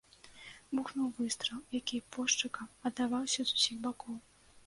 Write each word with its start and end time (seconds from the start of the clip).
Бухнуў 0.77 1.09
выстрал, 1.17 1.59
які 1.79 1.97
пошчакам 2.17 2.67
аддаваўся 2.91 3.41
з 3.51 3.59
усіх 3.59 3.77
бакоў. 3.87 4.15